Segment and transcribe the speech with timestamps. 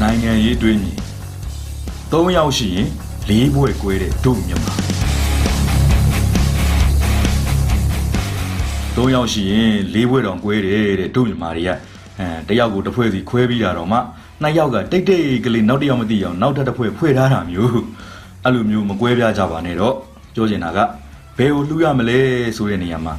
[0.00, 0.96] နိုင်ငံရေးတွေးမြင်
[2.12, 2.88] ၃ယောက်ရှိရင်
[3.28, 4.72] ၄ဘွဲ့ကွဲတဲ့ဒုမြန်မာ
[8.96, 11.70] ၃ယောက်ရှိရင်၄ဘွဲ့တောင်ကွဲတယ်တဲ့ဒုမြန်မာတွေက
[12.18, 13.98] အဲတယောက်ကိုတစ်ဖွဲ့စီခွဲပြီးတာတော့မှ
[14.42, 17.80] နှစ်ယောက်ကတိတ်တိတ်ကလေးနောက်တစ်ယောက်မသိအောင်နောက်ထပ်တစ်ဖွဲ့ဖွဲ့ထားတာမျိုး
[18.44, 19.94] အဲ့လိုမျိုးမကွဲပြားကြပါနဲ့တော့
[20.34, 20.78] ပြောချင်တာက
[21.36, 22.18] ဘယ်ကိုလှူရမလဲ
[22.56, 23.14] ဆိုတဲ့နေရာမှာ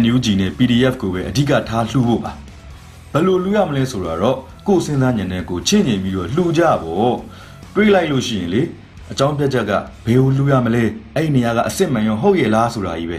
[0.00, 2.32] NUG နဲ့ PDF ကိုပဲအဓိကထားလှူဖို့ပါ
[3.12, 7.14] ဘယ်လိုလူရမလဲဆိုတော့ကိုယ်စဉ်းစားဉာဏ်နဲ့ကိုယ်ချင်းညင်ပြီးတော့လှူကြပေါ့
[7.74, 8.62] တွေးလိုက်လို့ရှိရင်လေ
[9.12, 9.72] အကြောင်းပြချက်က
[10.06, 10.84] ဘယ်လိုလူရမလဲ
[11.14, 13.18] အဲ့ဒီနေရာကအစ်စ်မှန်ရောဟုတ်ရဲ့လားဆိုတာကြီးပဲ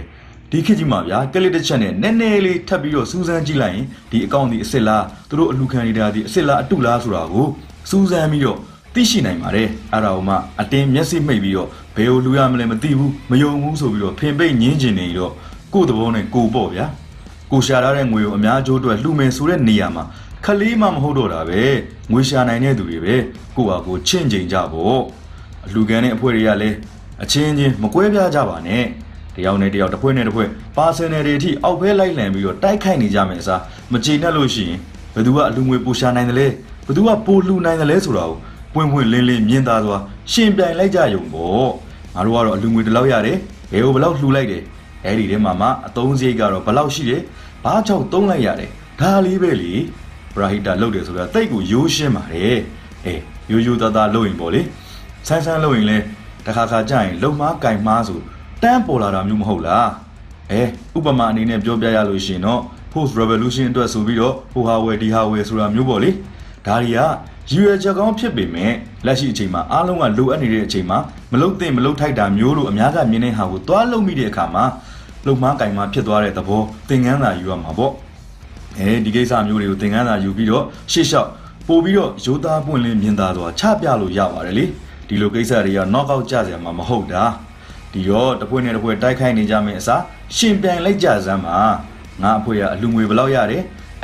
[0.51, 7.47] ဒီခေတ်ကြီးမှာဗျာကလစ်တစ်ချက်နဲ့နည်းနည်းလေးထပ်ပြီးတော့စူးစမ်းကြည့်လိုက်ရင်ဒီအကောင့်ဒီအစ်စ်လားသူတို့အလူခံနေတာဒီအစ်စ်လားအတုလားဆိုတာကို
[7.89, 8.57] စူးစမ်းပြီးတော့
[8.93, 15.31] သိရှိနိုင်ပါတယ်အဲ့ဒါကိုမှအတင်းမျက်စိမှိတ်ပြီးတော့ဘယ်လိုလူရမလဲမသိဘူးမယုံဘူးဆိုပြီးတော့ဖင်ပိတ်ညင်းကျင်နေတော့
[15.73, 16.85] ကိုယ့်သဘောနဲ့ကိုယ်ပေါ့ဗျာ
[17.51, 20.03] ကိုရှာထားတဲ့ငွေကိုအများကျိုးအတွက်လှူမယ်ဆိုတဲ့နေရာမှာ
[20.45, 21.61] ခလေးမှမဟုတ်တော့တာပဲ
[22.11, 23.15] ငွေရှာနိုင်တဲ့သူတွေပဲ
[23.55, 25.01] ကိုယ့်ဟာကိုယ်ချင့်ချိန်ကြပေါ့
[25.65, 26.75] အလှူခံတဲ့အဖွဲ့တွေကလည်း
[27.23, 28.83] အချင်းချင်းမကွဲပြားကြပါနဲ့
[29.35, 34.79] တယောက်နဲ့တယောက်တစ်ဖွဲ့နဲ့တစ်ဖွဲ့ပါစနယ်တွေအထိအောက်ဘဲလိုက်လံပြီးတော့တိုက်ခိုက်နေကြမယ်အစားမကျေနပ်လို့ရှိရင်
[35.13, 36.47] ဘယ်သူကအလှူငွေပိုရှာနိုင်တယ်လဲ
[36.85, 38.37] ဘယ်သူကပိုလှူနိုင်တယ်လဲဆိုတာကို
[38.73, 39.97] ပွင့်ပွင့်လင်းလင်းမြင်သာစွာ
[40.31, 41.67] ရှင်ပြိုင်လိုက်ကြရုံပေါ့
[42.15, 43.37] ငါတို့ကတော့အလှူငွေတစ်လောက်ရတယ်
[43.71, 44.63] ဘယ်ကိုဘယ်လောက်လှူလိုက်တယ်
[45.05, 47.21] အဲ့ဒီထဲမှာမှအသုံးစရိတ်ကတော့ဘယ်လောက်ရှိတယ်
[47.63, 49.73] ဘာကြောင့်သုံးလိုက်ရတယ်ဒါလေးပဲလေ
[50.35, 52.59] ပရာဟိတလုပ်တယ်ဆိုတာတိတ်ကိုရိုးရှင်းပါတယ်
[53.05, 54.61] အေးရိုးရိုးသားသားလုပ်ရင်ပေါ့လေ
[55.27, 55.97] ဆန်းဆန်းလုပ်ရင်လဲ
[56.45, 58.19] တခါခါကြရင်လုံမားကင်မားဆို
[58.63, 59.89] တန်းပေါ်လာတာမျိုးမဟုတ်လား
[60.51, 60.61] အဲ
[60.97, 62.61] ဥပမာအနေနဲ့ပြောပြရလို့ရှိရင်တော့
[62.93, 66.09] post revolution အတွက်ဆိုပြီးတော့ဟိုဟာဝယ်ဒီဟာဝယ်ဆိုတာမျိုးပေါ့လေ
[66.67, 67.11] ဒါတွေကရည်
[67.51, 68.71] ရွယ်ချက်ကောင်းဖြစ်ပေမဲ့
[69.05, 70.97] လက်ရှိအချိန်မှာအားလုံးကလိုအပ်နေတဲ့အချိန်မှာ
[71.31, 74.65] မလုတ်သင့်မလုတ်ထိုက်တာမျိုးလို့အများကမြင်တဲ့ဟာကိုသွားလုံမိတဲ့အခါမှာ
[75.25, 77.93] လုံမားကင်မာဖြစ်သွားတဲ့သဘောသင်ခန်းစာယူရမှာပေါ့
[78.79, 81.29] အဲဒီကိစ္စမျိုးတွေကိုသင်ခန်းစာယူပြီးတော့ရှေ့လျှောက်
[81.67, 84.65] ပို့ပြီးတော့ရိုးသားပွင့်လင်းမြင်သာစွာချပြလို့ရပါတယ်လေ
[85.07, 87.23] ဒီလိုကိစ္စတွေက knock out ကြစရာမှမဟုတ်တာ
[87.93, 90.01] ဒီတော့တစ်ဖွဲ့နဲ့တစ်ဖွဲ့တိုက်ခိုက်နေကြမယ်အစား
[90.35, 91.57] ရှင်ပြိုင်လိုက်ကြစမ်းပါ
[92.21, 93.63] ငါအဖွဲကအလူငွေဘယ်လောက်ရတယ်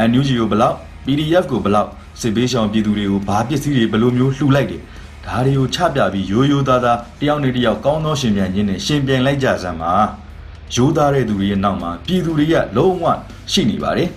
[0.09, 0.75] NUG ကိုဘယ်လောက်
[1.05, 1.89] PDF ကိုဘယ်လောက်
[2.21, 4.81] စစ်ပေးရှောင်ပြည်သူတွေကိုဘာပစ္စည်းတွေဘယ်လိုမျိုးလှူလိုက်တယ်
[5.25, 9.93] ဒါတွေကိုချပြပြီးရိုးရိုးသားသားတယောက်နဲ့တယောက်ကောင်းသောရှင်ပြိုင်ခြင်းနဲ့ရှင်ပြိုင်လိုက်ကြစမ်းပါ
[10.75, 13.05] ရိုးသားတဲ့သူတွေရဲ့နောက်မှာပြည်သူတွေကလုံးဝ
[13.51, 14.09] ရှိနေပါတယ်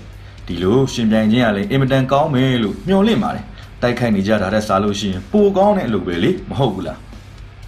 [0.47, 3.45] ဒီလိုရှင်ပြိုင်ခြင်းကလည်းအင်မတန်ကောင်းမယ်လို့မျှော်လင့်ပါတယ်
[3.83, 6.99] တိုက်ခိုက်နေကြတာတဲ့စားလို့ရှိရင်ပိုကောင်းတဲ့အလုပ်ပဲလေမဟုတ်ဘူးလား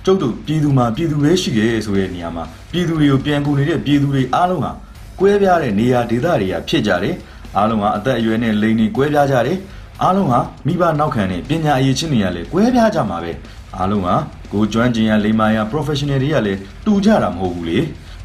[0.05, 4.73] ကျုပ်တို့ပြည်သူမှာပြည်သူပဲရှိရဲဆိုတဲ့နေရာမှာပြည်သူတွေကိုပြန်ကူနေတဲ့ပြည်သူတွေအားလုံးဟာ
[5.21, 7.15] ကွဲပြားတဲ့နေရာဒေသတွေကဖြစ်ကြတယ်
[7.57, 9.59] အားလုံးဟာအသက်အရွယ်နဲ့လိင်တွေကွဲပြားကြတယ်
[10.03, 13.33] အားလုံးဟာမိဘနောက်ခံနဲ့ပညာအရေးချင်းတွေကလည်းကွဲပြားကြမှာပဲ
[13.77, 14.15] အားလုံးဟာ
[14.53, 17.79] ကိုယ်ကျွမ်းကျင်ရလိမ္မာရ professional တွေကလည်းတူကြတာမဟုတ်ဘူးလေ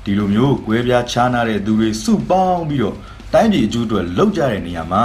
[0.09, 2.95] ဒီလိုမျိုးကွဲပြားခြားနာတဲ့သူတွေစုပေါင်းပြီးတော့
[3.33, 5.01] တိုင်းပြည်အကျိုးအတွက်လှုပ်ကြတဲ့နေရာမှာ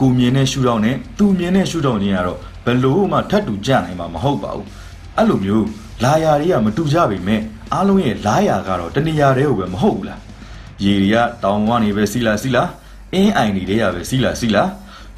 [0.00, 4.66] ကိုမြင်တဲ့ရှုထောင့်နဲ့သူမြင်တဲ့ရှုထောင့်ချင်းကတော့ဘယ်လို့မှထပ်တူကြနိုင်မှာမဟုတ်ပါဘူး
[5.16, 5.66] အဲ့လိုမျိုး
[6.04, 7.40] လာယာတွေကမတူကြပေမဲ့
[7.72, 10.20] အားလုံးရဲ့လာယာကတော့တနေရာတည်းကိုပဲမဟုတ်ဘူးလား
[10.84, 12.62] ရေတွေကတောင်ကနေပဲစီလာစီလာ
[13.14, 14.64] အင်းအိုင်တွေကပဲစီလာစီလာ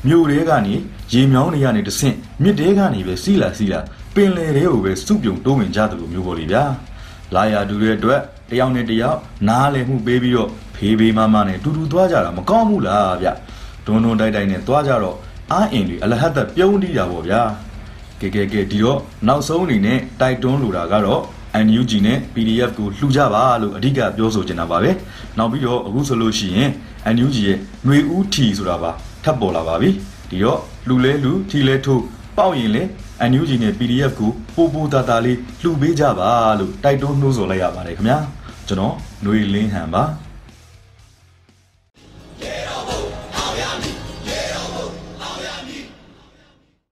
[0.06, 0.74] မြို့တွေကနေ
[1.12, 3.80] ရေမြောင်းတွေကနေတဆင့်မြစ်တွေကနေပဲစီလာစီလာ
[4.14, 6.64] ပင်လယ်တွေကိုပဲစုပြုံတိုးဝင်ကြတယ်လို့မျိုးပေါ့လေဗျာ
[7.34, 8.20] လာယာတူတဲ့အတွက်
[8.50, 13.28] တယောက်နဲ့တယောက်နားလည်မှုပေးပြီးတော့ဖေးဖေးမမနဲ့တူတူသွားကြတာမကောင်းဘူးလားဗျ
[13.86, 15.16] ဒွန်းဒွန်းတိုက်တိုက်နဲ့သွားကြတော့
[15.52, 17.42] အာအင်တွေအလဟတ်သက်ပြုံးတီးတာပေါ့ဗျာ
[18.20, 18.98] ကဲကဲကဲဒီတော့
[19.28, 21.22] နောက်ဆုံးအနေနဲ့တိုက်တွန်းလိုတာကတော့
[21.66, 24.90] NUG နဲ့ PDF ကိုလှူကြပါလို့အဓိကပြောဆိုချင်တာပါပဲ
[25.38, 26.70] နောက်ပြီးတော့အခုဆိုလို့ရှိရင်
[27.14, 28.90] NUG ရဲ့ຫນွေဦးထီဆိုတာပါ
[29.24, 29.90] ထပ်ပေါ်လာပါပြီ
[30.30, 32.02] ဒီတော့လှူလဲလှူထီလဲထိုး
[32.36, 32.82] ပေါက်ရင်လဲ
[33.30, 38.18] NUG နဲ့ PDF ကိုပို့ပို့တာတာလေးလှူပေးကြပါလို့တိုက်တွန်းနှိုးဆော်လိုက်ရပါတယ်ခင်ဗျာ
[38.68, 40.04] ကျွန်တော်ຫນွေလင်းဟန်ပါ